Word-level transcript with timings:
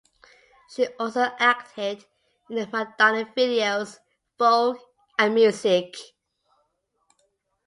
She 0.71 0.87
also 0.99 1.27
acted 1.37 2.03
in 2.49 2.55
the 2.55 2.65
Madonna 2.65 3.25
videos 3.37 3.99
"Vogue" 4.35 4.79
and 5.19 5.35
"Music". 5.35 5.93